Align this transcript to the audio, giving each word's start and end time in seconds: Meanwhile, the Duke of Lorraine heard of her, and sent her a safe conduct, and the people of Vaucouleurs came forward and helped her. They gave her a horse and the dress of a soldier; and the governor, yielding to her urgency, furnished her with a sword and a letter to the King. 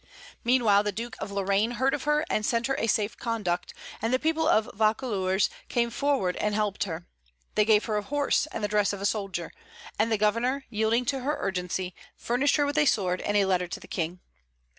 Meanwhile, 0.43 0.81
the 0.81 0.91
Duke 0.91 1.15
of 1.19 1.31
Lorraine 1.31 1.73
heard 1.77 1.93
of 1.93 2.05
her, 2.05 2.25
and 2.27 2.43
sent 2.43 2.65
her 2.65 2.75
a 2.79 2.87
safe 2.87 3.15
conduct, 3.17 3.71
and 4.01 4.11
the 4.11 4.17
people 4.17 4.47
of 4.47 4.67
Vaucouleurs 4.73 5.47
came 5.69 5.91
forward 5.91 6.35
and 6.37 6.55
helped 6.55 6.85
her. 6.85 7.05
They 7.53 7.65
gave 7.65 7.85
her 7.85 7.97
a 7.97 8.01
horse 8.01 8.47
and 8.47 8.63
the 8.63 8.67
dress 8.67 8.93
of 8.93 9.01
a 9.01 9.05
soldier; 9.05 9.51
and 9.99 10.11
the 10.11 10.17
governor, 10.17 10.65
yielding 10.71 11.05
to 11.05 11.19
her 11.19 11.37
urgency, 11.39 11.93
furnished 12.15 12.55
her 12.55 12.65
with 12.65 12.79
a 12.79 12.87
sword 12.87 13.21
and 13.21 13.37
a 13.37 13.45
letter 13.45 13.67
to 13.67 13.79
the 13.79 13.87
King. 13.87 14.21